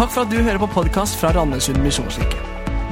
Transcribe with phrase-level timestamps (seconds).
[0.00, 2.38] Takk for at du hører på podkast fra Randesund misjonskirke.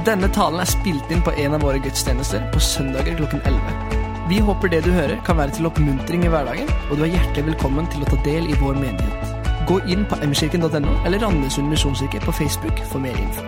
[0.05, 3.95] Denne talen er spilt inn på en av våre gudstjenester på søndager klokken 11.
[4.29, 7.47] Vi håper det du hører, kan være til oppmuntring i hverdagen, og du er hjertelig
[7.47, 9.33] velkommen til å ta del i vår menighet.
[9.71, 13.47] Gå inn på mkirken.no eller Randesund misjonskirke på Facebook for mer info.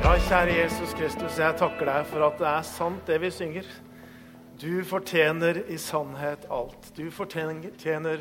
[0.00, 3.70] Ja, kjære Jesus Kristus, jeg takker deg for at det er sant, det vi synger.
[4.58, 6.90] Du fortjener i sannhet alt.
[6.98, 8.18] Du fortjener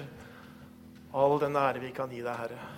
[1.09, 2.74] all den ære vi kan gi deg, Herre.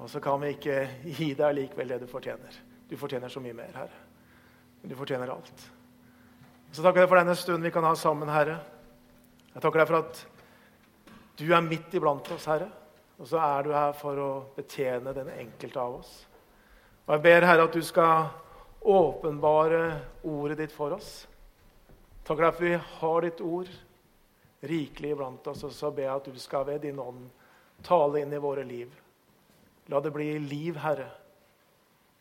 [0.00, 2.56] Og så kan vi ikke gi deg likevel det du fortjener.
[2.88, 4.02] Du fortjener så mye mer, Herre.
[4.80, 5.64] Men du fortjener alt.
[6.72, 8.56] Så takker jeg for denne stunden vi kan ha sammen, Herre.
[9.52, 10.22] Jeg takker deg for at
[11.40, 12.70] du er midt iblant oss, Herre.
[13.20, 16.14] Og så er du her for å betjene den enkelte av oss.
[17.04, 18.30] Og jeg ber, Herre, at du skal
[18.80, 19.82] åpenbare
[20.24, 21.26] ordet ditt for oss.
[22.24, 23.68] Takker deg for vi har ditt ord
[24.70, 27.28] rikelig iblant oss, og så ber jeg at du skal ved din ånd
[27.84, 28.92] tale inn i våre liv.
[29.90, 31.08] La det bli liv, Herre.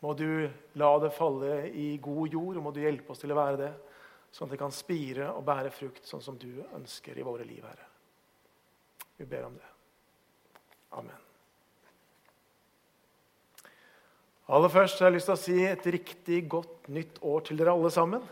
[0.02, 0.50] Må du
[0.80, 3.72] la det falle i god jord, og må du hjelpe oss til å være det,
[4.32, 7.62] sånn at det kan spire og bære frukt sånn som du ønsker i våre liv,
[7.66, 7.88] Herre.
[9.20, 9.72] Vi ber om det.
[10.98, 11.26] Amen.
[14.50, 17.76] Aller først har jeg lyst til å si et riktig godt nytt år til dere
[17.76, 18.24] alle sammen.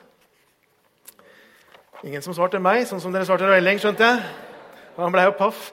[2.08, 4.24] Ingen som svarte meg, sånn som dere svarte Røyling, skjønte jeg.
[4.98, 5.68] Han ble jo paff.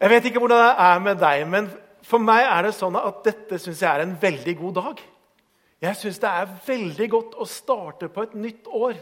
[0.00, 1.68] Jeg vet ikke hvordan det er med deg, men
[2.06, 5.00] for meg er det sånn at dette synes jeg er en veldig god dag.
[5.82, 8.94] Jeg syns det er veldig godt å starte på et nytt år,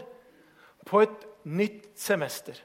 [0.85, 2.57] på et nytt semester.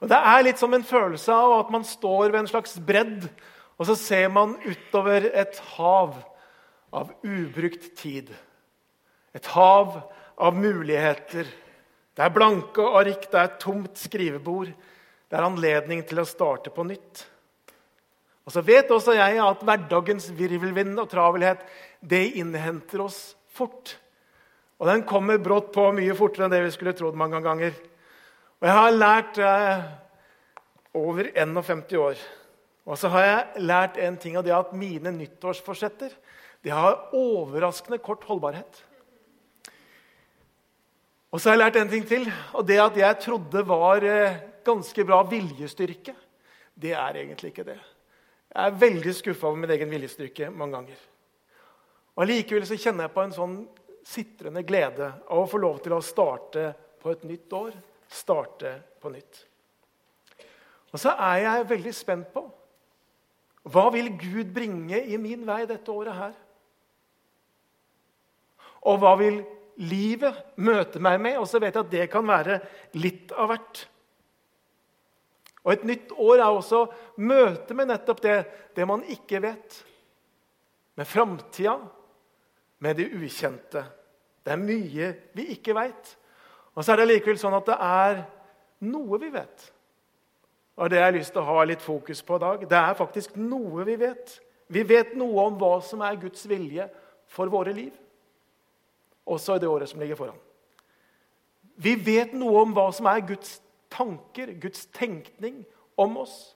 [0.00, 3.26] Og Det er litt som en følelse av at man står ved en slags bredd,
[3.80, 6.14] og så ser man utover et hav
[6.92, 8.30] av ubrukt tid.
[9.36, 10.00] Et hav
[10.40, 11.48] av muligheter.
[12.16, 14.72] Det er blanke ark, det er tomt skrivebord.
[15.30, 17.24] Det er anledning til å starte på nytt.
[18.46, 21.62] Og Så vet også jeg at hverdagens virvelvind og travelhet
[22.00, 23.96] det innhenter oss fort.
[24.80, 27.74] Og den kommer brått på mye fortere enn det vi skulle trodd mange ganger.
[28.60, 29.82] Og jeg har lært eh,
[30.96, 32.22] over 51 år.
[32.88, 36.14] Og så har jeg lært en ting av det at mine nyttårsforsetter
[36.64, 38.82] de har overraskende kort holdbarhet.
[41.30, 42.26] Og så har jeg lært en ting til,
[42.58, 46.16] og det at jeg trodde var eh, ganske bra viljestyrke,
[46.74, 47.78] det er egentlig ikke det.
[48.50, 51.02] Jeg er veldig skuffa over min egen viljestyrke mange ganger.
[52.16, 53.58] Og Allikevel kjenner jeg på en sånn
[54.06, 57.76] sitrende glede av å få lov til å starte på et nytt år.
[58.10, 59.44] Starte på nytt.
[60.90, 62.48] Og så er jeg veldig spent på
[63.70, 66.36] hva vil Gud bringe i min vei dette året her?
[68.88, 69.42] Og hva vil
[69.84, 71.36] livet møte meg med?
[71.38, 72.56] Og så vet jeg at det kan være
[72.96, 73.82] litt av hvert.
[75.64, 76.86] Og Et nytt år er også
[77.20, 78.38] møte med nettopp det,
[78.76, 79.80] det man ikke vet.
[80.96, 81.76] Med framtida,
[82.80, 83.84] med det ukjente.
[84.44, 86.16] Det er mye vi ikke veit.
[86.74, 88.22] Og så er det likevel sånn at det er
[88.88, 89.66] noe vi vet.
[90.80, 92.62] Og det har jeg lyst til å ha litt fokus på i dag.
[92.70, 94.38] Det er faktisk noe vi vet.
[94.72, 96.86] Vi vet noe om hva som er Guds vilje
[97.28, 97.92] for våre liv.
[99.28, 100.38] Også i det året som ligger foran.
[101.80, 103.58] Vi vet noe om hva som er Guds
[103.92, 105.64] tanker, Guds tenkning
[106.00, 106.54] om oss.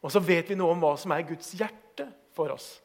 [0.00, 2.78] Og så vet vi noe om hva som er Guds hjerte for oss.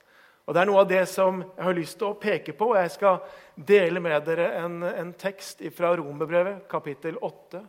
[0.45, 2.67] Og Det er noe av det som jeg har lyst til å peke på.
[2.73, 3.21] og Jeg skal
[3.55, 7.63] dele med dere en, en tekst fra Romerbrevet, kapittel 8,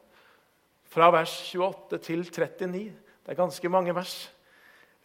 [0.93, 2.83] fra vers 28 til 39.
[3.25, 4.17] Det er ganske mange vers.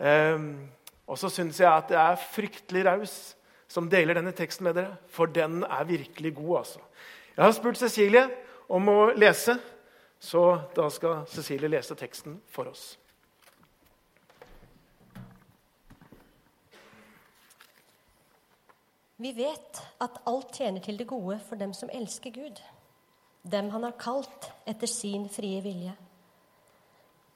[0.02, 0.68] Um,
[1.08, 3.16] og så syns jeg at det er fryktelig raus
[3.72, 6.58] som deler denne teksten med dere, for den er virkelig god.
[6.58, 6.80] altså.
[7.38, 8.26] Jeg har spurt Cecilie
[8.68, 9.56] om å lese,
[10.22, 10.44] så
[10.76, 12.84] da skal Cecilie lese teksten for oss.
[19.22, 22.62] Vi vet at alt tjener til det gode for dem som elsker Gud
[23.42, 25.94] dem han har kalt etter sin frie vilje.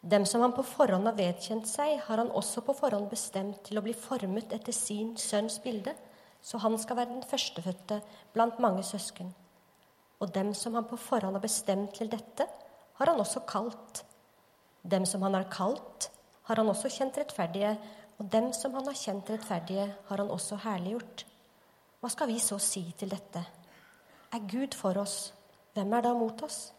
[0.05, 3.79] Dem som han på forhånd har vedkjent seg, har han også på forhånd bestemt til
[3.79, 5.95] å bli formet etter sin sønns bilde,
[6.45, 7.97] så han skal være den førstefødte
[8.35, 9.33] blant mange søsken.
[10.21, 12.45] Og dem som han på forhånd har bestemt til dette,
[12.97, 14.03] har han også kalt.
[14.83, 16.09] Dem som han har kalt,
[16.47, 17.75] har han også kjent rettferdige,
[18.17, 21.25] og dem som han har kjent rettferdige, har han også herliggjort.
[21.99, 23.41] Hva skal vi så si til dette?
[24.33, 25.33] Er Gud for oss?
[25.73, 26.69] Hvem er da mot oss?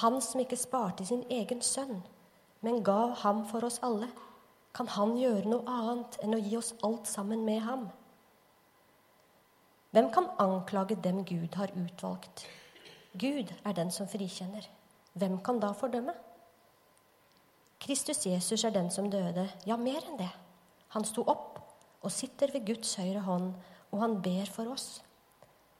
[0.00, 2.02] Han som ikke sparte sin egen sønn,
[2.60, 4.08] men gav ham for oss alle.
[4.74, 7.88] Kan han gjøre noe annet enn å gi oss alt sammen med ham?
[9.90, 12.44] Hvem kan anklage dem Gud har utvalgt?
[13.18, 14.66] Gud er den som frikjenner.
[15.18, 16.14] Hvem kan da fordømme?
[17.82, 20.30] Kristus Jesus er den som døde, ja, mer enn det.
[20.94, 21.58] Han sto opp
[22.02, 23.52] og sitter ved Guds høyre hånd,
[23.90, 25.00] og han ber for oss.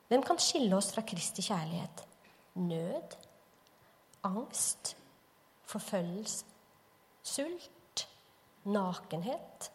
[0.08, 2.04] Hvem kan skille oss fra Kristi kjærlighet?
[2.58, 3.16] Nød?
[4.26, 4.94] Angst?
[5.68, 6.46] Forfølgelse?
[7.22, 8.06] Sult?
[8.64, 9.70] Nakenhet?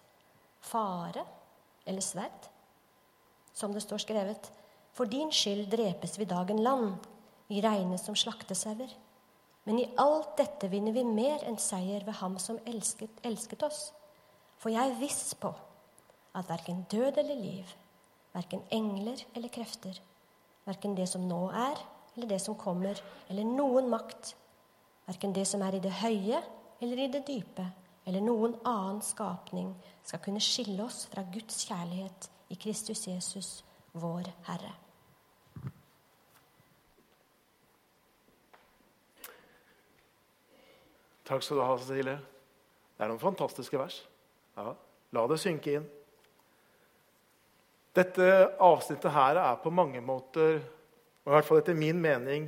[0.64, 1.26] Fare?
[1.86, 2.50] Eller sverd?
[3.54, 4.50] Som det står skrevet,
[4.94, 6.96] for din skyld drepes vi dagen land,
[7.50, 8.90] vi regnes som slaktesauer.
[9.64, 13.86] Men i alt dette vinner vi mer enn seier ved Ham som elsket, elsket oss.
[14.60, 15.54] For jeg er viss på
[16.34, 17.70] at verken død eller liv,
[18.34, 20.00] verken engler eller krefter,
[20.66, 21.80] verken det som nå er,
[22.16, 23.00] eller det som kommer,
[23.30, 24.34] eller noen makt,
[25.08, 26.42] verken det som er i det høye
[26.84, 27.66] eller i det dype,
[28.06, 29.72] eller noen annen skapning,
[30.04, 33.52] skal kunne skille oss fra Guds kjærlighet i Kristus Jesus,
[33.94, 34.74] vår Herre.
[41.34, 42.20] Takk skal du ha, Cecilie.
[42.94, 43.96] Det er noen fantastiske vers.
[44.54, 44.76] Ja,
[45.18, 45.86] La det synke inn.
[47.98, 48.28] Dette
[48.62, 50.60] avsnittet her er på mange måter,
[51.24, 52.46] og i hvert fall etter min mening,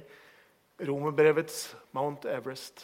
[0.85, 2.83] romerbrevets Mount Everest.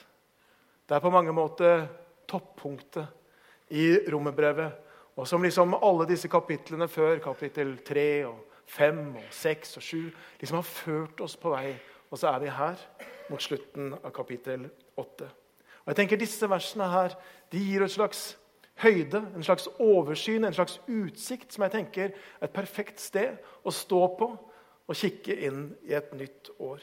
[0.90, 1.84] Det er på mange måter
[2.30, 4.80] toppunktet i romerbrevet.
[5.22, 10.02] Og som liksom alle disse kapitlene før, kapittel 3 og 5 og 6 og 7,
[10.42, 11.76] liksom har ført oss på vei.
[12.10, 12.88] Og så er vi her
[13.30, 14.66] mot slutten av kapittel
[14.98, 15.30] 8.
[15.82, 17.16] Og jeg tenker Disse versene her,
[17.52, 18.22] de gir et slags
[18.82, 23.74] høyde, en slags oversyn, en slags utsikt, som jeg tenker er et perfekt sted å
[23.74, 24.32] stå på
[24.92, 26.82] og kikke inn i et nytt år.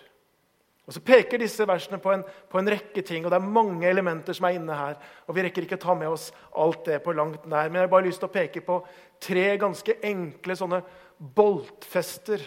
[0.89, 3.85] Og Så peker disse versene på en, på en, rekke ting, og det er mange
[3.91, 4.95] elementer som er inne her.
[5.27, 7.93] og Vi rekker ikke ta med oss alt det på langt nær, men jeg har
[7.93, 8.79] bare lyst til å peke på
[9.21, 10.81] tre ganske enkle sånne
[11.19, 12.41] boltfester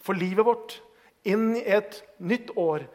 [0.00, 0.78] for livet vårt
[1.28, 2.86] inn i et nytt år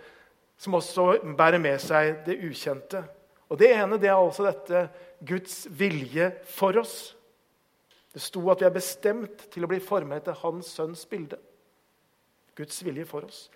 [0.58, 3.04] som også bærer med seg det ukjente.
[3.50, 4.88] Og Det ene det er altså dette
[5.26, 7.16] Guds vilje for oss.
[8.14, 11.40] Det sto at vi er bestemt til å bli formet etter Hans sønns bilde.
[12.58, 13.48] Guds vilje for oss.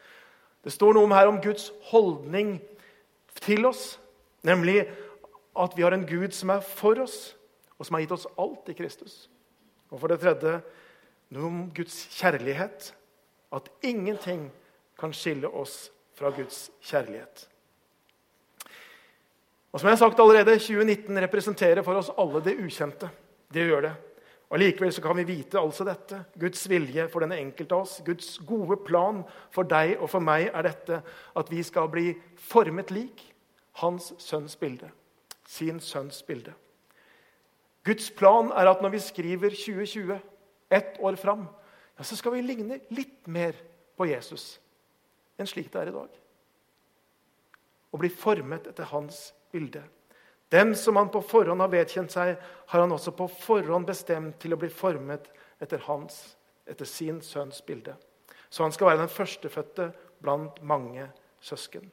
[0.65, 2.57] Det står noe her om Guds holdning
[3.41, 3.99] til oss,
[4.45, 4.87] nemlig
[5.57, 7.35] at vi har en Gud som er for oss,
[7.77, 9.27] og som har gitt oss alt i Kristus.
[9.93, 10.57] Og for det tredje
[11.33, 12.91] noe om Guds kjærlighet.
[13.53, 14.49] At ingenting
[14.99, 15.87] kan skille oss
[16.17, 17.45] fra Guds kjærlighet.
[19.71, 23.09] Og som jeg har sagt allerede, 2019 representerer for oss alle det ukjente.
[23.53, 23.93] Det gjør det.
[24.47, 26.23] Og Likevel så kan vi vite altså dette.
[26.39, 29.21] Guds vilje for denne enkelte av oss, Guds gode plan
[29.53, 31.01] for deg og for meg er dette
[31.37, 33.21] at vi skal bli formet lik
[33.83, 34.89] hans sønns bilde.
[35.47, 36.55] Sin sønns bilde.
[37.85, 40.17] Guds plan er at når vi skriver 2020,
[40.71, 41.45] ett år fram,
[41.97, 43.55] ja, så skal vi ligne litt mer
[43.95, 44.57] på Jesus
[45.37, 46.17] enn slik det er i dag.
[47.93, 49.83] Å bli formet etter hans bilde.
[50.51, 54.55] Dem som han på forhånd har vedkjent seg, har han også på forhånd bestemt til
[54.55, 55.27] å bli formet
[55.59, 56.19] etter hans,
[56.67, 57.97] etter sin sønns bilde.
[58.49, 59.89] Så han skal være den førstefødte
[60.23, 61.09] blant mange
[61.43, 61.89] søsken.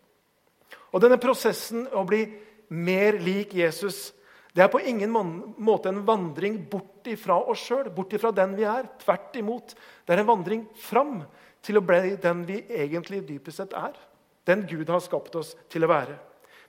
[0.94, 2.22] Og Denne prosessen å bli
[2.70, 4.12] mer lik Jesus
[4.54, 8.62] det er på ingen måte en vandring bort ifra oss sjøl, bort ifra den vi
[8.62, 8.86] er.
[9.02, 9.74] Tvert imot.
[10.06, 11.16] Det er en vandring fram
[11.64, 13.96] til å bli den vi egentlig dypest sett er.
[14.44, 16.18] Den Gud har skapt oss til å være.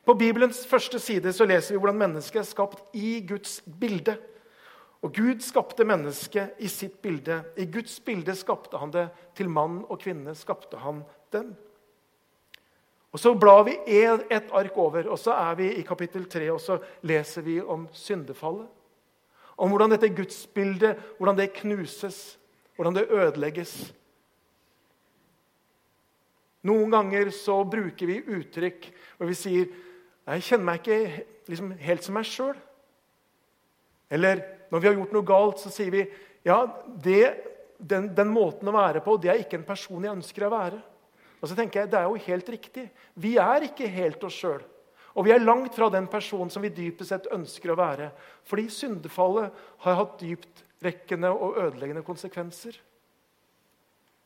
[0.06, 4.16] På Bibelens første side så leser vi hvordan mennesket er skapt i Guds bilde.
[5.04, 7.42] Og Gud skapte mennesket i sitt bilde.
[7.58, 9.08] I Guds bilde skapte han det.
[9.38, 11.52] Til mann og kvinne skapte han dem.
[13.16, 16.60] Og Så blar vi et ark over, og så er vi i kapittel 3, og
[16.60, 18.68] så leser vi om syndefallet.
[19.56, 22.38] Om hvordan dette gudsbildet hvordan det knuses,
[22.76, 23.94] hvordan det ødelegges.
[26.66, 29.68] Noen ganger så bruker vi uttrykk hvor vi sier
[30.26, 32.56] jeg kjenner meg ikke liksom, helt som meg sjøl.
[34.10, 34.42] Eller
[34.72, 36.02] når vi har gjort noe galt, så sier vi
[36.46, 36.58] ja,
[37.02, 37.22] det,
[37.78, 40.80] den, den, måten å være på det er ikke en person jeg ønsker å være.
[41.42, 42.88] Og så tenker jeg, Det er jo helt riktig.
[43.14, 44.64] Vi er ikke helt oss sjøl.
[45.16, 48.10] Og vi er langt fra den personen som vi dypest sett ønsker å være.
[48.50, 49.54] Fordi syndefallet
[49.86, 52.76] har hatt dyptrekkende og ødeleggende konsekvenser.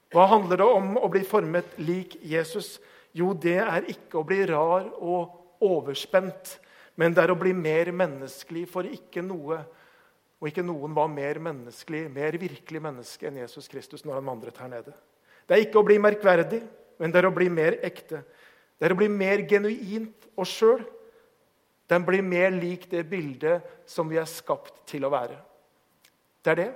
[0.10, 2.78] Hva handler det om å bli formet lik Jesus?
[3.14, 6.56] Jo, det er ikke å bli rar og overspent,
[7.00, 9.62] men det er å bli mer menneskelig, for ikke noe
[10.40, 14.60] og ikke noen var mer menneskelig, mer virkelig menneske enn Jesus Kristus når han vandret
[14.62, 14.94] her nede.
[15.44, 16.62] Det er ikke å bli merkverdig,
[17.00, 18.22] men det er å bli mer ekte.
[18.80, 20.86] Det er å bli mer genuint oss sjøl.
[21.92, 25.36] Den blir mer lik det bildet som vi er skapt til å være.
[26.40, 26.70] Det er det.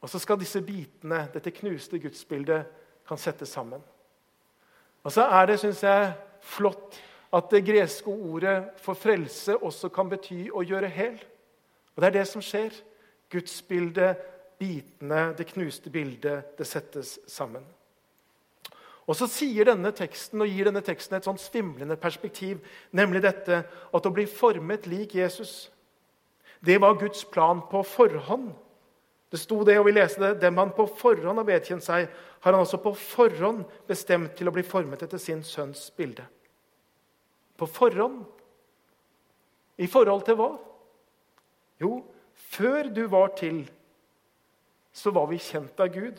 [0.00, 2.66] Og så skal disse bitene, dette knuste gudsbildet,
[3.08, 3.82] kan settes sammen.
[5.04, 7.00] Og så er det, syns jeg, flott
[7.34, 11.18] at det greske ordet for frelse også kan bety å gjøre hel.
[11.94, 12.74] Og Det er det som skjer
[13.30, 14.16] Gudsbildet,
[14.58, 17.62] bitene, det knuste bildet, det settes sammen.
[19.06, 22.60] Og så sier denne teksten, og gir denne teksten et sånn svimlende perspektiv,
[22.94, 25.70] nemlig dette at å bli formet lik Jesus,
[26.60, 28.50] det var Guds plan på forhånd.
[29.30, 32.08] Det sto det, og vi leste det, Dem han på forhånd har vedkjent seg,
[32.40, 36.24] har han også på forhånd bestemt til å bli formet etter sin sønns bilde.
[37.56, 38.24] På forhånd.
[39.80, 40.50] I forhold til hva?
[41.80, 42.00] Jo,
[42.50, 43.62] før du var til,
[44.92, 46.18] så var vi kjent av Gud.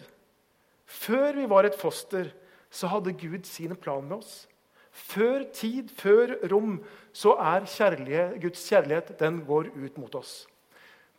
[0.88, 2.32] Før vi var et foster,
[2.72, 4.46] så hadde Gud sine plan med oss.
[4.92, 6.80] Før tid, før rom,
[7.14, 10.46] så er kjærlighet, Guds kjærlighet den går ut mot oss.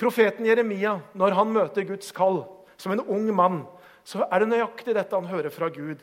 [0.02, 2.40] Profeten Jeremia, når han møter Guds kall
[2.80, 3.60] som en ung mann,
[4.02, 6.00] så er det nøyaktig dette han hører fra Gud.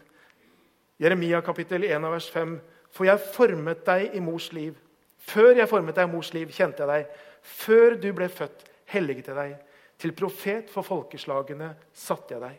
[1.04, 2.54] Jeremia kapittel 1 vers 5.
[2.96, 4.78] For jeg formet deg i mors liv.
[5.20, 7.20] Før jeg formet deg i mors liv, kjente jeg deg.
[7.44, 9.54] Før du ble født, helliget jeg deg.
[10.00, 12.56] Til profet for folkeslagene satte jeg deg.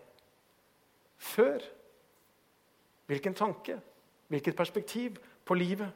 [1.21, 1.65] Før.
[3.09, 3.81] Hvilken tanke,
[4.29, 5.17] hvilket perspektiv
[5.49, 5.89] på livet.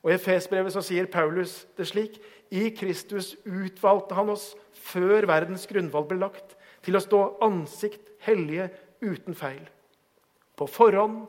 [0.00, 2.16] Og I Efesbrevet sier Paulus det slik.:
[2.50, 8.70] I Kristus utvalgte han oss før verdens grunnvalg ble lagt, til å stå ansikt hellige
[9.04, 9.62] uten feil.
[10.56, 11.26] På forhånd,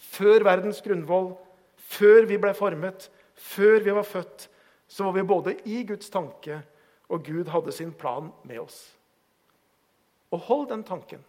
[0.00, 1.34] før verdens grunnvoll,
[1.76, 4.48] før vi ble formet, før vi var født,
[4.88, 6.60] så var vi både i Guds tanke,
[7.08, 8.78] og Gud hadde sin plan med oss.
[10.32, 11.20] Og hold den tanken.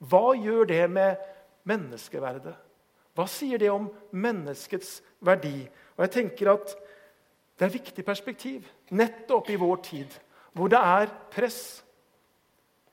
[0.00, 1.20] Hva gjør det med
[1.68, 2.56] menneskeverdet?
[3.16, 5.66] Hva sier det om menneskets verdi?
[5.96, 6.74] Og jeg tenker at
[7.60, 10.14] Det er et viktig perspektiv nettopp i vår tid,
[10.56, 11.82] hvor det er press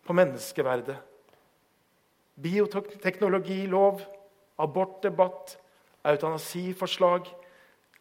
[0.03, 0.97] på menneskeverdet.
[2.35, 4.01] Bioteknologilov,
[4.59, 5.55] abortdebatt,
[6.03, 7.31] eutanasiforslag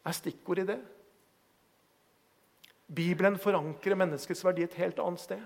[0.02, 0.80] er stikkord i det.
[2.90, 5.42] Bibelen forankrer menneskets verdi et helt annet sted,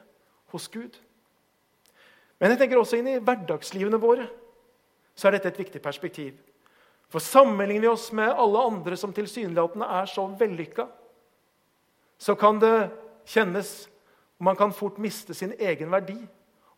[0.56, 0.96] hos Gud.
[2.40, 4.24] Men jeg tenker også inn i hverdagslivene våre
[5.12, 6.32] så er dette et viktig perspektiv.
[7.12, 10.86] For sammenligner vi oss med alle andre som tilsynelatende er så vellykka,
[12.20, 12.90] så kan det
[13.28, 13.88] kjennes
[14.40, 16.16] og Man kan fort miste sin egen verdi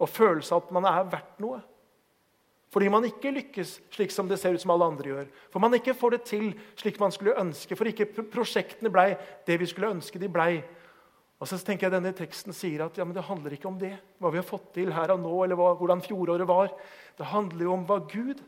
[0.03, 1.61] og følelse av at man er verdt noe.
[2.75, 5.29] Fordi man ikke lykkes slik som det ser ut som alle andre gjør.
[5.53, 6.49] For man ikke får det til
[6.81, 7.77] slik man skulle ønske.
[7.79, 9.13] For ikke prosjektene blei
[9.47, 10.57] det vi skulle ønske de blei.
[11.39, 14.33] Og så tenker jeg Denne teksten sier at ja, det handler ikke om det, hva
[14.33, 16.75] vi har fått til her og nå, eller hva, hvordan fjoråret var.
[17.19, 18.43] Det handler jo om hva Gud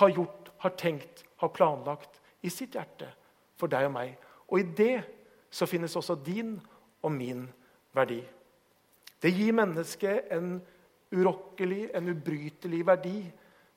[0.00, 3.10] har gjort, har tenkt, har planlagt i sitt hjerte
[3.58, 4.16] for deg og meg.
[4.48, 5.02] Og i det
[5.50, 6.56] så finnes også din
[7.02, 7.46] og min
[7.96, 8.20] verdi.
[9.20, 10.58] Det gir mennesket en
[11.14, 13.22] urokkelig, en ubrytelig verdi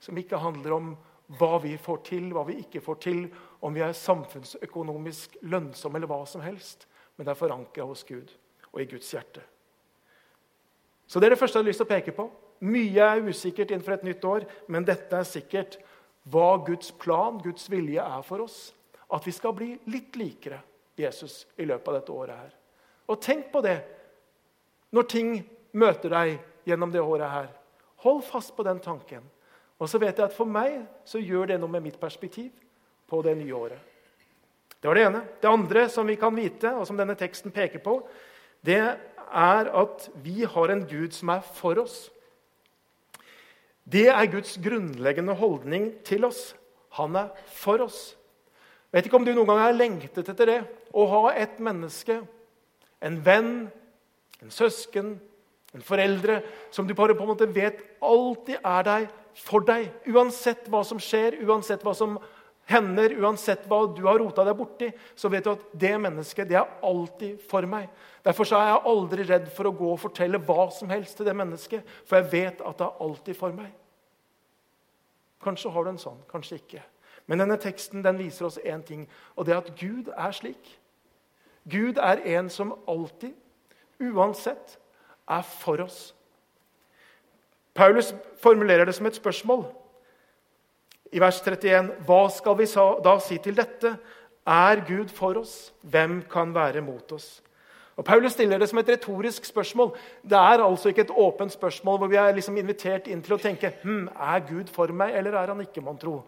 [0.01, 0.91] som ikke handler om
[1.39, 3.21] hva vi får til, hva vi ikke får til,
[3.63, 6.87] om vi er samfunnsøkonomisk lønnsomme eller hva som helst.
[7.15, 8.33] Men det er forankra hos Gud
[8.71, 9.43] og i Guds hjerte.
[11.07, 12.27] Så Det er det første jeg har lyst til å peke på.
[12.61, 15.79] Mye er usikkert innenfor et nytt år, men dette er sikkert
[16.29, 18.73] hva Guds plan, Guds vilje, er for oss.
[19.11, 20.61] At vi skal bli litt likere
[20.97, 22.35] Jesus i løpet av dette året.
[22.35, 22.53] her.
[23.07, 23.79] Og tenk på det
[24.91, 27.49] når ting møter deg gjennom det året her.
[28.03, 29.23] Hold fast på den tanken.
[29.79, 32.51] Og så vet jeg at For meg så gjør det noe med mitt perspektiv
[33.09, 33.79] på det nye året.
[34.81, 35.21] Det var det ene.
[35.41, 37.99] Det andre som vi kan vite, og som denne teksten peker på,
[38.65, 42.09] det er at vi har en Gud som er for oss.
[43.85, 46.55] Det er Guds grunnleggende holdning til oss.
[46.97, 48.15] Han er for oss.
[48.91, 50.59] Vet ikke om du noen gang har lengtet etter det.
[50.91, 52.19] Å ha et menneske,
[53.01, 53.53] en venn,
[54.41, 55.15] en søsken,
[55.71, 56.41] en foreldre,
[56.75, 59.87] som du bare på en måte vet alltid er deg for deg.
[60.11, 62.17] Uansett hva som skjer, uansett hva som
[62.71, 66.59] hender, uansett hva du har rota deg borti, så vet du at det mennesket det
[66.59, 67.87] er alltid for meg.
[68.25, 71.35] Derfor er jeg aldri redd for å gå og fortelle hva som helst til det
[71.37, 73.71] mennesket, for jeg vet at det er alltid for meg.
[75.41, 76.83] Kanskje har du en sånn, kanskje ikke.
[77.27, 80.79] Men denne teksten den viser oss én ting, og det er at Gud er slik.
[81.69, 83.33] Gud er en som alltid,
[84.01, 84.79] uansett,
[85.29, 86.13] er for oss.
[87.73, 89.65] Paulus formulerer det som et spørsmål.
[91.11, 92.65] I vers 31.: Hva skal vi
[93.03, 93.95] da si til dette?
[94.47, 95.73] Er Gud for oss?
[95.81, 97.41] Hvem kan være mot oss?
[97.95, 99.97] Og Paulus stiller det som et retorisk spørsmål.
[100.23, 103.41] Det er altså ikke et åpent spørsmål hvor vi er liksom invitert inn til å
[103.41, 106.21] tenke hm, er Gud for meg, eller er han ikke, mon tro?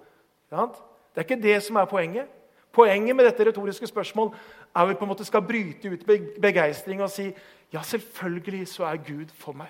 [0.54, 2.30] Det er ikke det som er poenget.
[2.74, 4.34] Poenget med dette retoriske spørsmål
[4.76, 6.06] er at vi på en måte skal bryte ut
[6.42, 7.32] begeistring og si
[7.74, 9.70] ja, selvfølgelig så er Gud for meg.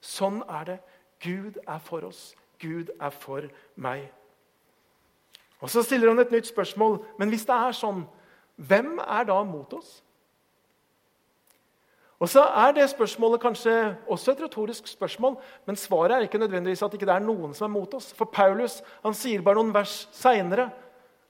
[0.00, 0.78] Sånn er det.
[1.22, 2.34] Gud er for oss.
[2.60, 4.10] Gud er for meg.
[5.60, 7.04] Og Så stiller han et nytt spørsmål.
[7.18, 8.02] Men hvis det er sånn,
[8.56, 10.02] hvem er da mot oss?
[12.22, 13.72] Og så er det spørsmålet kanskje
[14.06, 15.34] også et retorisk spørsmål,
[15.66, 18.12] men svaret er ikke nødvendigvis at det ikke er noen som er mot oss.
[18.14, 20.68] For Paulus han sier bare noen vers seinere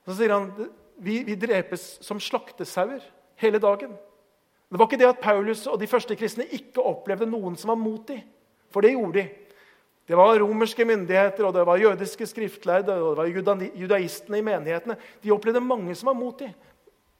[0.02, 0.48] så sier han,
[0.98, 3.02] vi, vi drepes som slaktesauer
[3.40, 3.94] hele dagen.
[4.72, 7.80] Det var ikke det at Paulus og de første kristne ikke opplevde noen som var
[7.80, 8.20] mot dem.
[8.72, 9.24] For det gjorde de.
[10.08, 14.96] Det var romerske myndigheter, og det var jødiske skriftlærde og det var judaistene i menighetene.
[15.22, 16.52] De opplevde mange som var mot dem.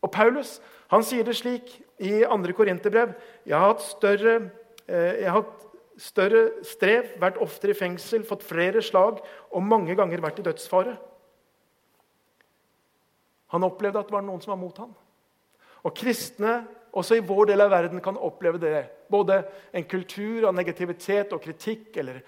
[0.02, 0.56] Og Paulus
[0.92, 1.70] han sier det slik
[2.02, 2.52] i 2.
[2.56, 3.14] Korinterbrev.:
[3.46, 4.50] Jeg har hatt større,
[4.88, 9.94] eh, jeg har hatt større strev, vært oftere i fengsel, fått flere slag og mange
[9.96, 10.96] ganger vært i dødsfare.
[13.52, 14.94] Han opplevde at det var noen som var mot ham.
[15.84, 18.86] Og kristne også i vår del av verden kan oppleve det.
[19.10, 19.42] Både
[19.72, 22.20] en kultur av negativitet og kritikk eller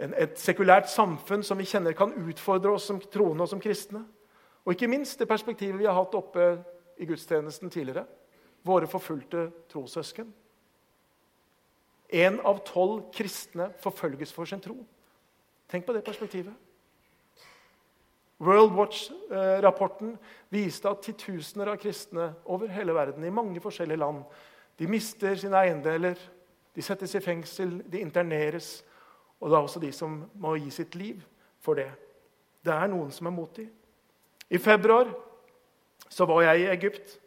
[0.00, 4.04] en, et sekulært samfunn som vi kjenner kan utfordre oss som troende og som kristne.
[4.64, 6.52] Og ikke minst det perspektivet vi har hatt oppe
[7.00, 8.04] i gudstjenesten tidligere.
[8.62, 10.28] Våre forfulgte trossøsken.
[12.12, 14.76] Én av tolv kristne forfølges for sin tro.
[15.70, 16.54] Tenk på det perspektivet.
[18.40, 20.14] World Watch-rapporten
[20.48, 24.24] viste at titusener av kristne over hele verden i mange forskjellige land
[24.80, 26.16] de mister sine eiendeler,
[26.72, 28.78] de settes i fengsel, de interneres.
[29.40, 31.20] Og det er også de som må gi sitt liv
[31.60, 31.90] for det.
[32.64, 33.68] Det er noen som er mot dem.
[34.48, 35.10] I februar
[36.08, 37.18] så var jeg i Egypt.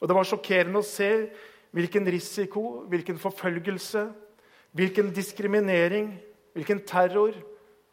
[0.00, 1.10] Og det var sjokkerende å se
[1.72, 4.04] hvilken risiko, hvilken forfølgelse,
[4.76, 6.12] hvilken diskriminering,
[6.56, 7.36] hvilken terror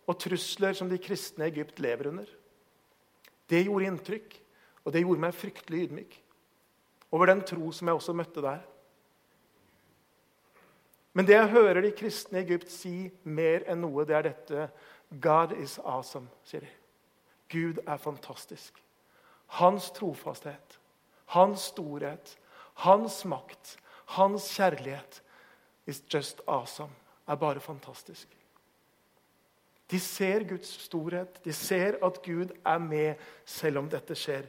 [0.10, 2.28] og trusler som de kristne i Egypt lever under.
[3.50, 4.36] Det gjorde inntrykk,
[4.84, 6.20] og det gjorde meg fryktelig ydmyk
[7.12, 8.60] over den tro som jeg også møtte der.
[11.14, 14.68] Men det jeg hører de kristne i Egypt si mer enn noe, det er dette
[15.10, 16.70] God is awesome, sier de.
[17.50, 18.78] Gud er fantastisk.
[19.58, 20.80] Hans trofasthet,
[21.34, 22.36] hans storhet,
[22.86, 23.78] hans makt,
[24.16, 25.22] hans kjærlighet
[25.90, 26.94] is just awesome.
[27.28, 28.28] Er bare fantastisk.
[29.92, 34.46] De ser Guds storhet, de ser at Gud er med selv om dette skjer.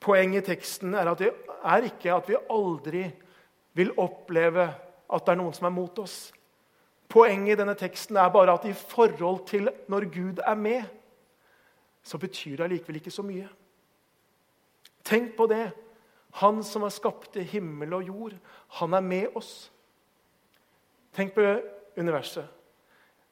[0.00, 1.30] Poenget i teksten er, at det
[1.64, 3.04] er ikke at vi aldri
[3.78, 4.66] vil oppleve
[5.08, 6.16] at det er noen som er mot oss.
[7.08, 10.82] Poenget i denne teksten er bare at i forhold til når Gud er med,
[12.02, 13.48] så betyr det allikevel ikke så mye.
[15.08, 15.70] Tenk på det.
[16.42, 18.34] Han som har skapt himmel og jord,
[18.78, 19.70] han er med oss.
[21.16, 21.44] Tenk på
[21.96, 22.44] universet.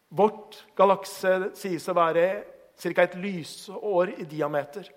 [0.09, 2.27] Vårt galakse sies å være
[2.81, 3.03] ca.
[3.03, 4.89] et lysår i diameter.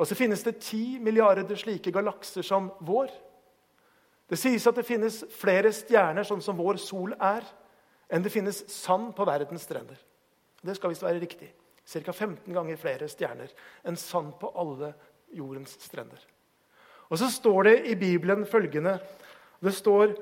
[0.00, 3.10] Og så finnes det ti milliarder slike galakser som vår.
[4.30, 7.44] Det sies at det finnes flere stjerner, sånn som vår sol er,
[8.08, 9.98] enn det finnes sand på verdens strender.
[10.62, 11.50] Det skal visst være riktig.
[11.90, 12.12] Ca.
[12.12, 13.50] 15 ganger flere stjerner
[13.84, 14.92] enn sand på alle
[15.34, 16.20] jordens strender.
[17.10, 18.98] Og så står det i Bibelen følgende
[19.60, 20.14] Det står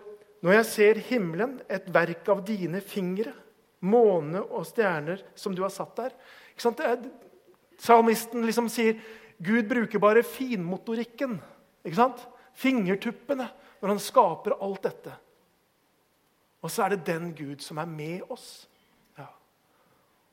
[0.43, 3.33] Når jeg ser himmelen, et verk av dine fingre,
[3.81, 6.15] måne og stjerner som du har satt der
[6.55, 6.99] Ikke er,
[7.79, 8.99] Salmisten liksom sier
[9.39, 11.39] Gud bruker bare finmotorikken,
[11.85, 12.27] Ikke sant?
[12.59, 13.47] fingertuppene,
[13.79, 15.13] når han skaper alt dette.
[16.59, 18.67] Og så er det den Gud som er med oss.
[19.19, 19.29] Ja.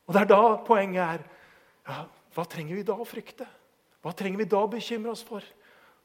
[0.06, 1.22] Og det er da poenget er
[1.86, 2.00] ja,
[2.34, 3.46] Hva trenger vi da å frykte?
[4.06, 5.42] Hva trenger vi da å bekymre oss for?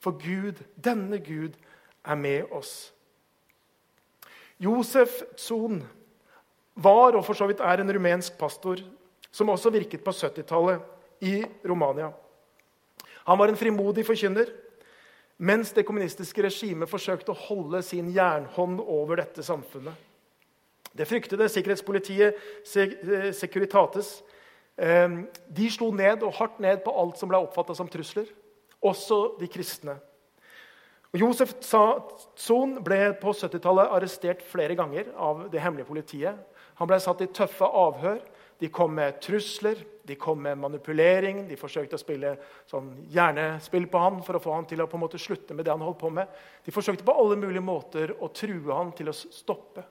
[0.01, 1.53] For Gud, denne Gud,
[2.01, 2.89] er med oss.
[4.57, 5.83] Josef Zon
[6.73, 8.81] var og for så vidt er en rumensk pastor
[9.29, 10.81] som også virket på 70-tallet
[11.29, 12.09] i Romania.
[13.29, 14.49] Han var en frimodig forkynner
[15.37, 19.93] mens det kommunistiske regimet forsøkte å holde sin jernhånd over dette samfunnet.
[20.89, 24.30] Det fryktede sikkerhetspolitiet Securitates Ehm,
[24.77, 28.29] de slo ned og hardt ned på alt som ble oppfatta som trusler,
[28.81, 29.97] også de kristne.
[31.11, 31.57] Josef
[32.39, 36.37] Zon ble på 70-tallet arrestert flere ganger av det hemmelige politiet.
[36.79, 38.21] Han ble satt i tøffe avhør.
[38.61, 41.43] De kom med trusler, de kom med manipulering.
[41.49, 42.35] De forsøkte å spille
[42.69, 45.67] sånn hjernespill på han for å få han til å på en måte slutte med
[45.67, 46.29] det han holdt på med.
[46.63, 49.83] De forsøkte på alle mulige måter å true han til å stoppe.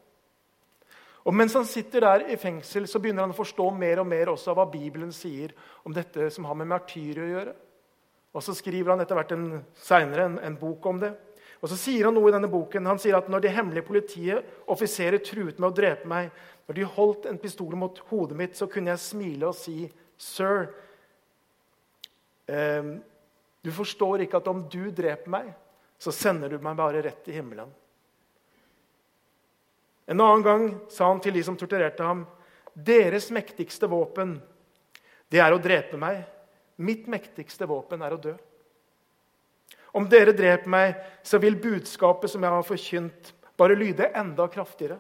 [1.25, 4.31] Og Mens han sitter der i fengsel, så begynner han å forstå mer og mer
[4.33, 5.53] også av hva Bibelen sier
[5.85, 7.57] om dette som har med martyrer å gjøre.
[8.31, 11.13] Og Så skriver han etter hvert en, senere en, en bok om det.
[11.61, 12.89] Og så sier Han noe i denne boken.
[12.89, 16.31] Han sier at når det hemmelige politiet, offiserer, truet med å drepe meg,
[16.69, 20.71] når de holdt en pistol mot hodet mitt, så kunne jeg smile og si, 'Sir,
[22.49, 22.97] eh,
[23.65, 25.53] du forstår ikke at om du dreper meg,
[25.99, 27.75] så sender du meg bare rett til himmelen.'
[30.11, 32.27] En annen gang sa han til de som torturerte ham,
[32.75, 34.40] 'Deres mektigste våpen,
[35.31, 36.25] det er å drepe meg.
[36.79, 38.38] Mitt mektigste våpen er å dø.'
[39.92, 44.99] Om dere dreper meg, så vil budskapet som jeg har forkynt, bare lyde enda kraftigere.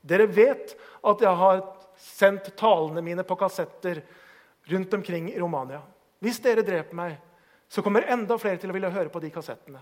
[0.00, 1.62] Dere vet at jeg har
[1.98, 4.02] sendt talene mine på kassetter
[4.70, 5.82] rundt omkring i Romania.
[6.22, 7.18] Hvis dere dreper meg,
[7.68, 9.80] så kommer enda flere til å ville høre på de kassettene.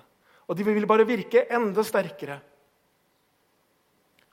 [0.49, 2.41] Og de vil bare virke enda sterkere.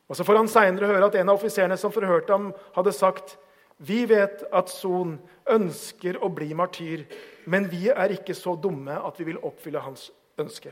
[0.10, 3.38] Og Så får han seinere høre at en av offiserene som forhørte ham, hadde sagt
[3.84, 5.18] vi vet at Son
[5.50, 7.04] ønsker å bli martyr,
[7.50, 10.72] men vi er ikke så dumme at vi vil oppfylle hans ønske.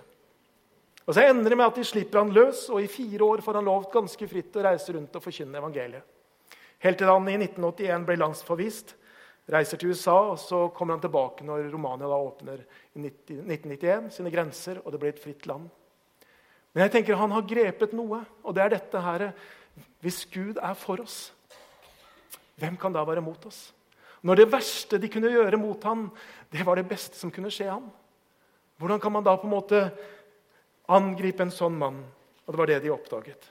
[1.07, 3.59] Og Så ender det med at de slipper han løs, og i fire år får
[3.59, 6.05] han lov ganske fritt å reise rundt og forkynne evangeliet.
[6.81, 8.95] Helt til han i 1981 ble landsforvist,
[9.51, 12.63] reiser til USA, og så kommer han tilbake når Romania da åpner
[12.95, 15.67] i 1991 sine grenser, og det blir et fritt land.
[16.71, 19.31] Men jeg tenker han har grepet noe, og det er dette her
[20.01, 21.31] Hvis Gud er for oss,
[22.59, 23.71] hvem kan da være mot oss?
[24.21, 26.09] Når det verste de kunne gjøre mot ham,
[26.53, 27.87] det var det beste som kunne skje ham.
[28.77, 29.79] Hvordan kan man da på en måte
[30.89, 32.03] angripe en sånn mann?
[32.45, 33.47] Og det var det de oppdaget.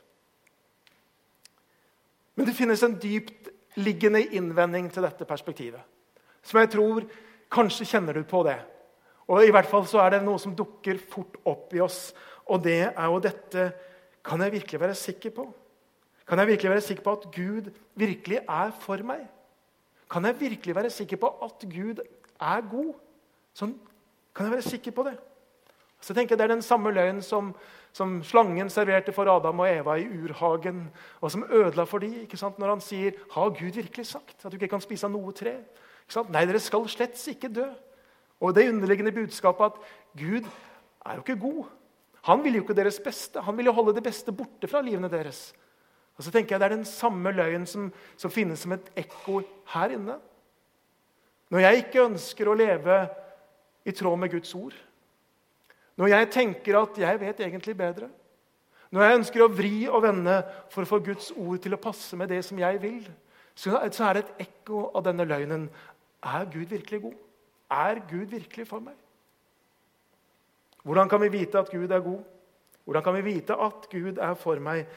[2.39, 5.83] Men det finnes en dyptliggende innvending til dette perspektivet.
[6.43, 7.11] Som jeg tror
[7.51, 8.61] Kanskje kjenner du på det.
[9.27, 12.13] Og i hvert fall så er det noe som dukker fort opp i oss.
[12.47, 13.73] Og det er jo dette
[14.25, 15.47] Kan jeg virkelig være sikker på?
[16.29, 19.25] Kan jeg virkelig være sikker på at Gud virkelig er for meg?
[20.11, 22.03] Kan jeg virkelig være sikker på at Gud
[22.41, 22.93] er god?
[23.57, 23.73] Sånn,
[24.37, 25.17] kan jeg være sikker på det?
[26.01, 27.55] Så tenker jeg Det er den samme løgnen som,
[27.93, 30.89] som, slangen serverte for Adam og Eva i urhagen,
[31.21, 32.59] og som ødela for dem, ikke sant?
[32.59, 35.59] når han sier har Gud virkelig sagt at du ikke kan spise av noe tre?
[36.29, 37.67] Nei, dere skal slett ikke dø.
[38.41, 39.73] Og det underliggende budskapet at
[40.19, 40.49] Gud
[41.07, 41.65] er jo ikke god.
[42.29, 43.41] Han vil jo ikke deres beste.
[43.41, 45.51] Han vil jo holde det beste borte fra livene deres.
[46.19, 49.41] Og så tenker jeg Det er den samme løgnen som, som finnes som et ekko
[49.73, 50.19] her inne.
[51.51, 53.01] Når jeg ikke ønsker å leve
[53.89, 54.77] i tråd med Guds ord,
[55.99, 58.11] når jeg tenker at jeg vet egentlig bedre,
[58.91, 60.37] når jeg ønsker å vri og vende
[60.71, 63.05] for å få Guds ord til å passe med det som jeg vil,
[63.55, 65.69] så er det et ekko av denne løgnen.
[66.21, 67.19] Er Gud virkelig god?
[67.71, 68.97] Er Gud virkelig for meg?
[70.91, 72.23] Hvordan kan vi vite at Gud er god?
[72.85, 74.89] Hvordan kan vi vite at Gud er for meg?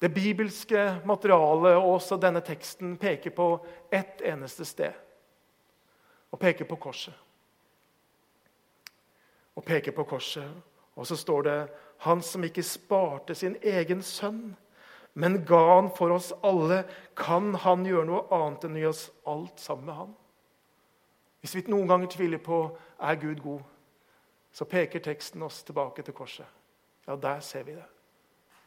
[0.00, 3.48] Det bibelske materialet og også denne teksten peker på
[3.92, 4.94] ett eneste sted.
[6.32, 7.12] Og peker på korset.
[9.54, 10.48] Og peker på korset.
[10.96, 14.56] Og så står det Han som ikke sparte sin egen sønn,
[15.12, 16.86] men ga han for oss alle,
[17.16, 20.16] kan han gjøre noe annet enn å gi oss alt sammen med han?
[21.44, 22.62] Hvis vi noen ganger tviler på
[22.96, 23.60] er Gud god,
[24.52, 26.46] så peker teksten oss tilbake til korset.
[27.06, 27.86] Ja, der ser vi det.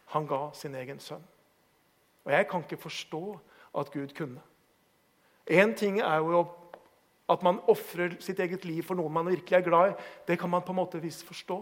[0.06, 1.24] Han ga sin egen sønn.
[2.24, 3.39] Og jeg kan ikke forstå
[3.80, 4.41] at Gud kunne.
[5.50, 6.46] Én ting er jo
[7.30, 9.96] at man ofrer sitt eget liv for noen man virkelig er glad i.
[10.28, 11.60] Det kan man på en måte visst forstå.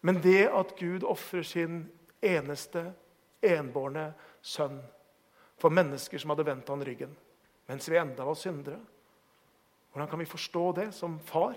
[0.00, 1.86] Men det at Gud ofrer sin
[2.22, 2.92] eneste,
[3.42, 4.80] enbårne sønn
[5.60, 7.12] for mennesker som hadde vendt han ryggen
[7.66, 8.80] mens vi enda var syndere
[9.92, 11.56] Hvordan kan vi forstå det som far?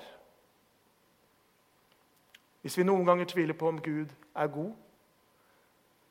[2.62, 4.74] Hvis vi noen ganger tviler på om Gud er god,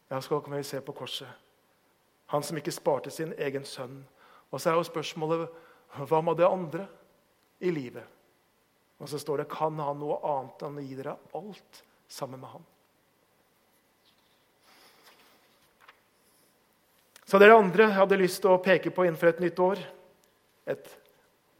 [0.09, 1.29] ja, så kan vi se på korset.
[2.33, 4.01] Han som ikke sparte sin egen sønn.
[4.49, 5.49] Og så er jo spørsmålet
[6.09, 6.87] hva med det andre
[7.61, 8.05] i livet?
[8.99, 12.53] Og så står det kan han noe annet enn å gi dere alt sammen med
[12.57, 12.67] han?
[17.29, 19.59] Så det er det andre jeg hadde lyst til å peke på innenfor et nytt
[19.61, 19.81] år.
[20.69, 20.87] Et,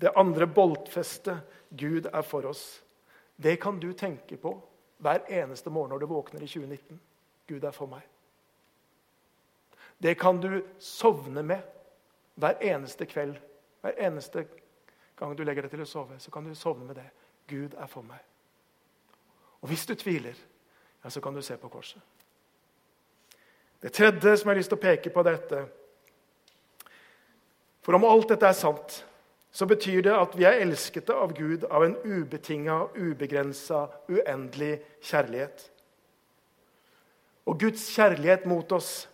[0.01, 1.45] det andre boltfestet
[1.77, 2.81] Gud er for oss.
[3.37, 4.55] Det kan du tenke på
[4.99, 7.01] hver eneste morgen når du våkner i 2019.
[7.49, 8.03] Gud er for meg.
[10.03, 11.63] Det kan du sovne med
[12.35, 13.37] hver eneste kveld.
[13.81, 14.47] Hver eneste
[15.17, 17.09] gang du legger deg til å sove, så kan du sovne med det.
[17.49, 18.21] Gud er for meg.
[19.61, 20.39] Og hvis du tviler,
[21.05, 22.03] ja, så kan du se på korset.
[23.83, 25.67] Det tredje som jeg har lyst til å peke på, dette
[27.83, 29.05] For om alt dette er sant,
[29.59, 35.65] så betyr det at vi er elskete av Gud av en ubetinga, ubegrensa, uendelig kjærlighet.
[37.51, 39.09] Og Guds kjærlighet mot oss,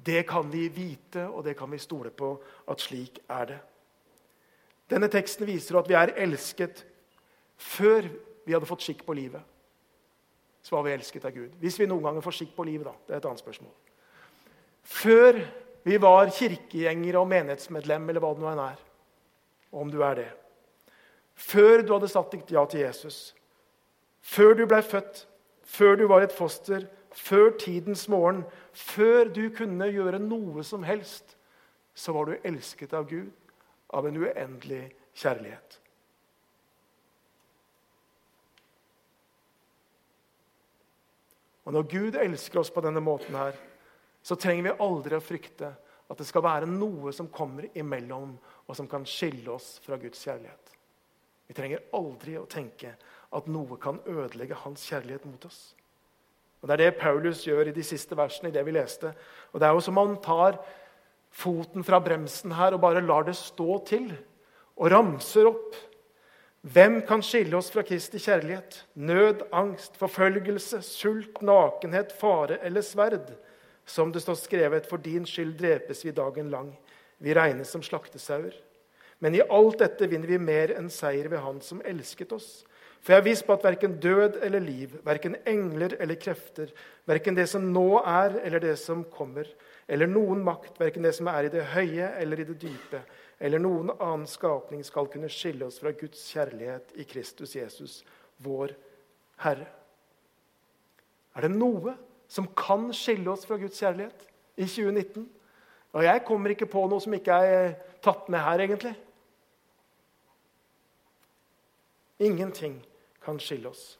[0.00, 2.30] det kan vi vite, og det kan vi stole på
[2.72, 3.58] at slik er det.
[4.88, 6.80] Denne teksten viser at vi er elsket
[7.60, 8.08] før
[8.46, 9.42] vi hadde fått skikk på livet.
[10.64, 11.50] Så var vi elsket av Gud.
[11.60, 12.96] Hvis vi noen ganger får skikk på livet, da.
[13.04, 13.76] Det er et annet spørsmål.
[14.88, 15.42] Før
[15.84, 18.80] vi var kirkegjengere og menighetsmedlem, eller hva det nå enn er
[19.72, 20.30] om du er det.
[21.34, 23.32] Før du hadde satt ditt ja til Jesus,
[24.20, 25.24] før du blei født,
[25.64, 31.36] før du var et foster, før tidens morgen, før du kunne gjøre noe som helst,
[31.94, 33.32] så var du elsket av Gud,
[33.92, 34.84] av en uendelig
[35.18, 35.78] kjærlighet.
[41.62, 43.54] Og når Gud elsker oss på denne måten her,
[44.22, 45.72] så trenger vi aldri å frykte
[46.12, 48.34] at det skal være noe som kommer imellom,
[48.68, 50.74] og som kan skille oss fra Guds kjærlighet.
[51.48, 52.94] Vi trenger aldri å tenke
[53.32, 55.72] at noe kan ødelegge hans kjærlighet mot oss.
[56.62, 59.10] Og Det er det Paulus gjør i de siste versene i det vi leste.
[59.52, 60.60] Og Det er jo som om han tar
[61.32, 64.12] foten fra bremsen her og bare lar det stå til
[64.76, 65.74] og ramser opp.
[66.62, 68.84] Hvem kan skille oss fra Kristi kjærlighet?
[68.94, 73.32] Nød, angst, forfølgelse, sult, nakenhet, fare eller sverd?
[73.86, 76.70] Som det står skrevet, for din skyld drepes vi dagen lang.
[77.22, 78.54] Vi regnes som slaktesauer.
[79.22, 82.62] Men i alt dette vinner vi mer enn seier ved Han som elsket oss.
[83.02, 86.70] For jeg er viss på at verken død eller liv, verken engler eller krefter,
[87.10, 89.48] verken det som nå er eller det som kommer,
[89.90, 93.02] eller noen makt, verken det som er i det høye eller i det dype,
[93.42, 97.96] eller noen annen skapning skal kunne skille oss fra Guds kjærlighet i Kristus Jesus,
[98.38, 98.76] vår
[99.42, 99.66] Herre.
[101.34, 101.96] Er det noe
[102.32, 105.26] som kan skille oss fra Guds kjærlighet i 2019?
[105.92, 108.94] Og jeg kommer ikke på noe som ikke er tatt med her, egentlig.
[112.22, 112.78] Ingenting
[113.24, 113.98] kan skille oss.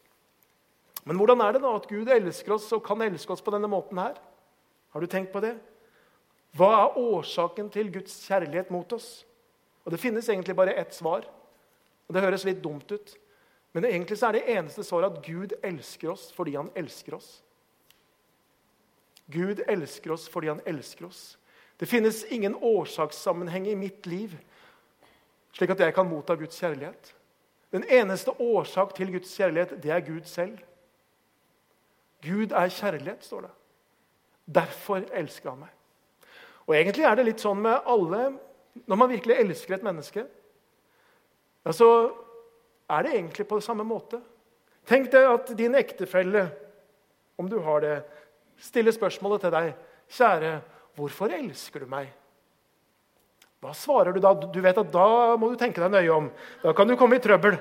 [1.05, 3.69] Men hvordan er det da at Gud elsker oss og kan elske oss på denne
[3.71, 4.17] måten her?
[4.95, 5.57] Har du tenkt på det?
[6.57, 9.25] Hva er årsaken til Guds kjærlighet mot oss?
[9.85, 11.27] Og Det finnes egentlig bare ett svar.
[12.07, 13.17] Og Det høres litt dumt ut,
[13.73, 17.43] men egentlig så er det eneste svaret at Gud elsker oss fordi han elsker oss.
[19.27, 21.39] Gud elsker oss fordi han elsker oss.
[21.77, 24.37] Det finnes ingen årsakssammenheng i mitt liv
[25.53, 27.15] slik at jeg kan motta Guds kjærlighet.
[27.73, 30.59] Den eneste årsak til Guds kjærlighet, det er Gud selv.
[32.23, 33.51] Gud er kjærlighet, står det.
[34.55, 35.73] Derfor elsker han meg.
[36.67, 38.33] Og Egentlig er det litt sånn med alle
[38.73, 40.23] Når man virkelig elsker et menneske,
[41.67, 41.87] ja, så
[42.89, 44.17] er det egentlig på samme måte.
[44.89, 46.47] Tenk deg at din ektefelle,
[47.37, 47.99] om du har det,
[48.63, 49.73] stiller spørsmålet til deg.
[50.13, 50.61] 'Kjære,
[50.95, 52.13] hvorfor elsker du meg?'
[53.63, 54.35] Hva svarer du da?
[54.35, 56.31] Du vet at Da må du tenke deg nøye om.
[56.63, 57.59] Da kan du komme i trøbbel.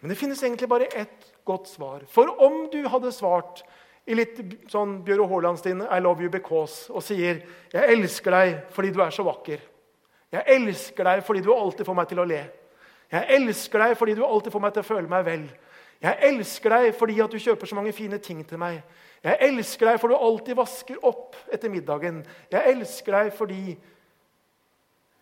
[0.00, 2.04] Men det finnes egentlig bare ett godt svar.
[2.06, 3.64] For om du hadde svart
[4.06, 4.38] i litt
[4.70, 9.10] sånn Bjøro Haaland-stil 'I love you because' og sier 'Jeg elsker deg fordi du er
[9.10, 9.60] så vakker'.
[10.32, 12.50] 'Jeg elsker deg fordi du alltid får meg til å le'.
[13.10, 15.50] 'Jeg elsker deg fordi du alltid får meg til å føle meg vel'.
[16.02, 18.82] 'Jeg elsker deg fordi at du kjøper så mange fine ting til meg'.
[19.24, 22.24] 'Jeg elsker deg for du alltid vasker opp etter middagen'.
[22.50, 23.76] 'Jeg elsker deg fordi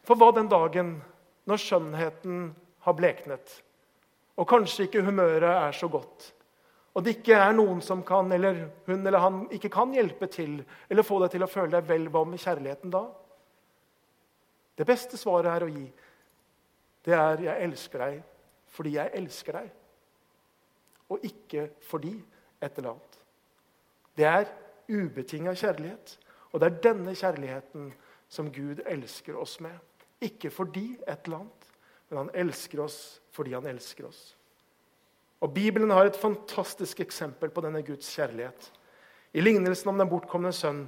[0.04, 1.02] For hva den dagen
[1.48, 2.54] når skjønnheten
[2.84, 3.62] har bleknet,
[4.36, 6.34] og kanskje ikke humøret er så godt,
[6.94, 10.58] og det ikke er noen som kan, eller hun eller han ikke kan hjelpe til
[10.90, 13.06] eller få deg til å føle deg vel, hva med kjærligheten da?
[14.76, 15.86] Det beste svaret er å gi,
[17.04, 18.22] det er 'jeg elsker deg
[18.74, 19.70] fordi jeg elsker deg',
[21.08, 22.14] og ikke fordi
[22.60, 23.13] et eller annet.
[24.16, 24.50] Det er
[24.88, 26.18] ubetinga kjærlighet,
[26.52, 27.90] og det er denne kjærligheten
[28.28, 29.74] som Gud elsker oss med.
[30.22, 31.68] Ikke fordi et eller annet,
[32.08, 34.36] men han elsker oss fordi han elsker oss.
[35.42, 38.70] Og Bibelen har et fantastisk eksempel på denne Guds kjærlighet.
[39.34, 40.86] I lignelsen om den bortkomne sønn.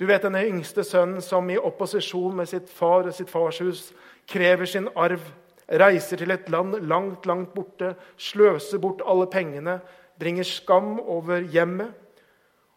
[0.00, 3.90] Du vet denne yngste sønnen som i opposisjon med sitt far og sitt farshus
[4.30, 5.20] krever sin arv,
[5.68, 9.80] reiser til et land langt, langt borte, sløser bort alle pengene,
[10.18, 11.92] bringer skam over hjemmet.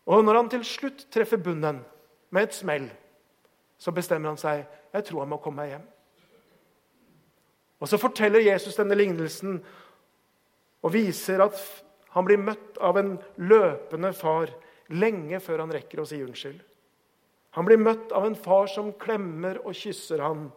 [0.06, 1.82] Og når han til slutt treffer bunnen
[2.34, 2.88] med et smell,
[3.78, 4.64] så bestemmer han seg
[4.96, 5.88] jeg tror han må komme meg hjem.
[7.84, 9.58] Og Så forteller Jesus denne lignelsen
[10.86, 11.60] og viser at
[12.16, 14.54] han blir møtt av en løpende far
[14.96, 16.62] lenge før han rekker å si unnskyld.
[17.58, 20.48] Han blir møtt av en far som klemmer og kysser han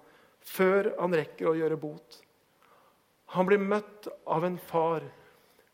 [0.45, 2.21] før han rekker å gjøre bot.
[3.35, 5.05] Han blir møtt av en far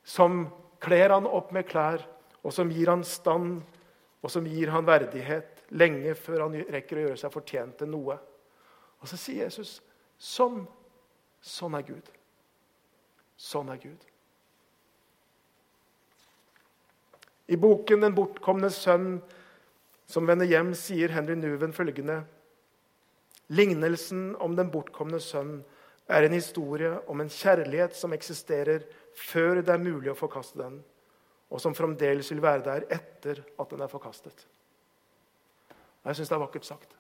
[0.05, 0.47] som
[0.85, 2.03] kler han opp med klær,
[2.45, 3.63] og som gir han stand,
[4.25, 8.17] og som gir han verdighet lenge før han rekker å gjøre seg fortjent til noe.
[9.01, 9.79] Og så sier Jesus
[10.21, 10.63] sånn,
[11.45, 12.11] sånn er Gud.
[13.37, 14.05] Sånn er Gud.
[17.49, 19.21] I boken 'Den bortkomne sønn',
[20.07, 22.25] som vender hjem, sier Henry Nuven følgende
[23.49, 25.65] Lignelsen om den bortkomne sønn
[26.09, 30.79] er en historie om en kjærlighet som eksisterer før det er mulig å forkaste den,
[31.55, 34.47] og som fremdeles vil være der etter at den er forkastet.
[36.05, 36.97] Jeg syns det er vakkert sagt.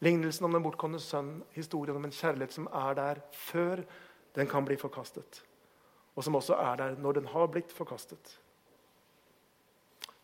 [0.00, 3.84] Lignelsen om den bortkomne sønn, historien om en kjærlighet som er der før
[4.34, 5.42] den kan bli forkastet,
[6.16, 8.38] og som også er der når den har blitt forkastet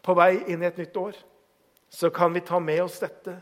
[0.06, 1.16] på vei inn i et nytt år,
[1.90, 3.40] så kan vi ta med oss dette.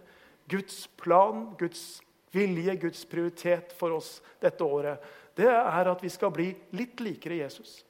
[0.48, 2.00] Guds plan, Guds
[2.32, 5.02] vilje, Guds prioritet for oss dette året,
[5.36, 7.82] det er at vi skal bli litt likere Jesus.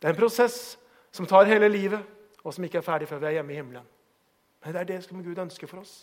[0.00, 0.78] Det er en prosess
[1.12, 2.00] som tar hele livet,
[2.40, 3.88] og som ikke er ferdig før vi er hjemme i himmelen.
[4.64, 5.94] Men det er det som Gud ønsker for oss.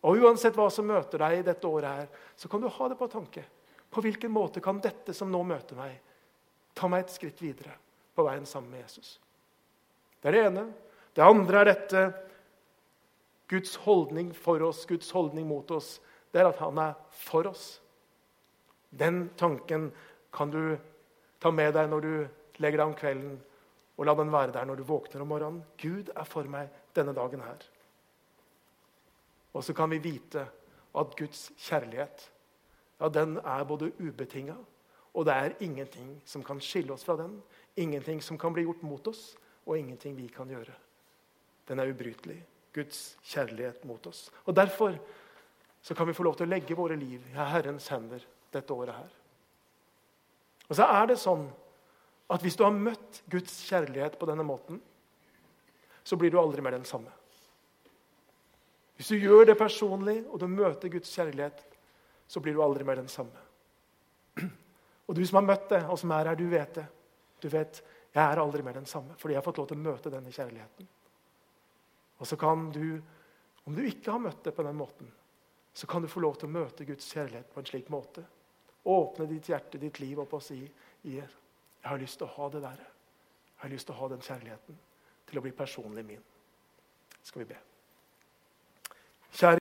[0.00, 2.96] Og Uansett hva som møter deg i dette året, her, så kan du ha det
[2.96, 3.44] på tanke.
[3.92, 5.98] På hvilken måte kan dette som nå møter meg,
[6.74, 7.74] ta meg et skritt videre
[8.16, 9.18] på veien sammen med Jesus?
[10.20, 10.64] Det er det ene.
[11.12, 12.04] Det andre er dette
[13.50, 15.98] Guds holdning for oss, Guds holdning mot oss.
[16.30, 16.94] Det er at han er
[17.26, 17.80] for oss.
[18.90, 19.90] Den tanken
[20.32, 20.78] kan du
[21.42, 22.14] ta med deg når du
[22.60, 23.36] legger deg om kvelden,
[23.96, 25.62] og la den være der når du våkner om morgenen.
[25.80, 27.64] Gud er for meg denne dagen her.
[29.52, 30.46] Og så kan vi vite
[31.00, 32.30] at Guds kjærlighet
[33.00, 34.54] ja, den er både ubetinga,
[35.14, 37.38] og det er ingenting som kan skille oss fra den.
[37.80, 39.34] Ingenting som kan bli gjort mot oss,
[39.66, 40.74] og ingenting vi kan gjøre.
[41.68, 42.38] Den er ubrytelig.
[42.74, 44.28] Guds kjærlighet mot oss.
[44.44, 44.98] Og Derfor
[45.82, 48.94] så kan vi få lov til å legge våre liv i Herrens hender dette året
[48.94, 49.10] her.
[50.68, 51.48] Og så er det sånn
[52.30, 54.78] at hvis du har møtt Guds kjærlighet på denne måten,
[56.06, 57.10] så blir du aldri mer den samme.
[58.96, 61.62] Hvis du gjør det personlig, og du møter Guds kjærlighet,
[62.30, 63.46] så blir du aldri mer den samme.
[65.10, 66.86] Og du som har møtt det, og som er her, du vet det.
[67.42, 69.86] Du vet jeg er aldri mer den samme, fordi jeg har fått lov til å
[69.86, 70.90] møte denne kjærligheten.
[72.20, 73.00] Og så kan du,
[73.64, 75.10] om du ikke har møtt det på den måten,
[75.72, 78.24] så kan du få lov til å møte Guds kjærlighet på en slik måte.
[78.90, 80.60] Åpne ditt hjerte, ditt liv opp og si
[81.82, 82.80] jeg har lyst til å ha det der.
[82.80, 84.78] Jeg har lyst til å ha den kjærligheten
[85.28, 86.22] til å bli personlig min.
[87.22, 87.58] Skal vi be.
[89.32, 89.59] Kjære